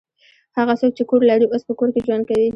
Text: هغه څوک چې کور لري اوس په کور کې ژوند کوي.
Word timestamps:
هغه 0.57 0.73
څوک 0.79 0.91
چې 0.97 1.03
کور 1.09 1.21
لري 1.29 1.45
اوس 1.49 1.63
په 1.67 1.73
کور 1.79 1.89
کې 1.93 2.05
ژوند 2.05 2.23
کوي. 2.29 2.47